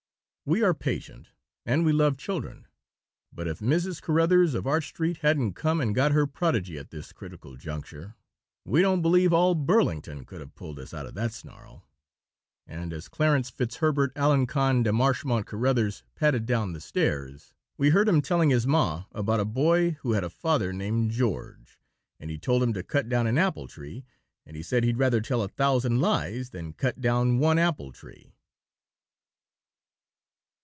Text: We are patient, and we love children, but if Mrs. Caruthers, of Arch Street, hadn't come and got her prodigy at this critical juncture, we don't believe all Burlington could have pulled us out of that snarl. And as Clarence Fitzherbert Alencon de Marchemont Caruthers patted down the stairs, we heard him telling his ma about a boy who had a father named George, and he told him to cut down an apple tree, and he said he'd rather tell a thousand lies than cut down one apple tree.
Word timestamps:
We 0.43 0.63
are 0.63 0.73
patient, 0.73 1.29
and 1.65 1.85
we 1.85 1.93
love 1.93 2.17
children, 2.17 2.67
but 3.31 3.47
if 3.47 3.59
Mrs. 3.59 4.01
Caruthers, 4.01 4.53
of 4.53 4.67
Arch 4.67 4.87
Street, 4.89 5.17
hadn't 5.19 5.53
come 5.53 5.79
and 5.79 5.95
got 5.95 6.11
her 6.11 6.27
prodigy 6.27 6.77
at 6.77 6.89
this 6.89 7.13
critical 7.13 7.55
juncture, 7.55 8.15
we 8.65 8.81
don't 8.81 9.01
believe 9.01 9.31
all 9.31 9.55
Burlington 9.55 10.25
could 10.25 10.41
have 10.41 10.53
pulled 10.55 10.77
us 10.79 10.93
out 10.93 11.05
of 11.05 11.13
that 11.13 11.31
snarl. 11.31 11.85
And 12.67 12.91
as 12.91 13.07
Clarence 13.07 13.49
Fitzherbert 13.49 14.13
Alencon 14.17 14.83
de 14.83 14.91
Marchemont 14.91 15.45
Caruthers 15.47 16.03
patted 16.15 16.45
down 16.45 16.73
the 16.73 16.81
stairs, 16.81 17.53
we 17.77 17.91
heard 17.91 18.09
him 18.09 18.21
telling 18.21 18.49
his 18.49 18.67
ma 18.67 19.05
about 19.13 19.39
a 19.39 19.45
boy 19.45 19.91
who 20.01 20.11
had 20.13 20.23
a 20.25 20.29
father 20.29 20.73
named 20.73 21.11
George, 21.11 21.79
and 22.19 22.29
he 22.29 22.37
told 22.37 22.61
him 22.61 22.73
to 22.73 22.83
cut 22.83 23.07
down 23.07 23.25
an 23.25 23.37
apple 23.37 23.69
tree, 23.69 24.03
and 24.45 24.57
he 24.57 24.63
said 24.63 24.83
he'd 24.83 24.97
rather 24.99 25.21
tell 25.21 25.43
a 25.43 25.47
thousand 25.47 26.01
lies 26.01 26.49
than 26.49 26.73
cut 26.73 26.99
down 26.99 27.39
one 27.39 27.57
apple 27.57 27.93
tree. 27.93 28.33